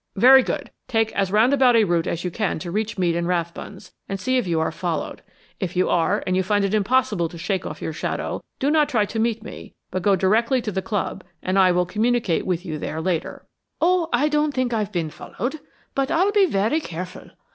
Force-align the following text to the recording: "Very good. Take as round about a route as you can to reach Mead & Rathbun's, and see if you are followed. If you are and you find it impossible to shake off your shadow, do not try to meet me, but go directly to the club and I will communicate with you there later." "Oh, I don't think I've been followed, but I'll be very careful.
"Very 0.15 0.41
good. 0.41 0.71
Take 0.87 1.11
as 1.11 1.31
round 1.31 1.53
about 1.53 1.75
a 1.75 1.83
route 1.83 2.07
as 2.07 2.23
you 2.23 2.31
can 2.31 2.57
to 2.57 2.71
reach 2.71 2.97
Mead 2.97 3.15
& 3.15 3.23
Rathbun's, 3.23 3.91
and 4.09 4.19
see 4.19 4.35
if 4.37 4.47
you 4.47 4.59
are 4.59 4.71
followed. 4.71 5.21
If 5.59 5.75
you 5.75 5.89
are 5.89 6.23
and 6.25 6.35
you 6.35 6.41
find 6.41 6.65
it 6.65 6.73
impossible 6.73 7.29
to 7.29 7.37
shake 7.37 7.67
off 7.67 7.83
your 7.83 7.93
shadow, 7.93 8.41
do 8.57 8.71
not 8.71 8.89
try 8.89 9.05
to 9.05 9.19
meet 9.19 9.43
me, 9.43 9.75
but 9.91 10.01
go 10.01 10.15
directly 10.15 10.59
to 10.63 10.71
the 10.71 10.81
club 10.81 11.23
and 11.43 11.59
I 11.59 11.71
will 11.71 11.85
communicate 11.85 12.47
with 12.47 12.65
you 12.65 12.79
there 12.79 12.99
later." 12.99 13.45
"Oh, 13.79 14.09
I 14.11 14.27
don't 14.27 14.55
think 14.55 14.73
I've 14.73 14.91
been 14.91 15.11
followed, 15.11 15.59
but 15.93 16.09
I'll 16.09 16.31
be 16.31 16.47
very 16.47 16.79
careful. 16.81 17.29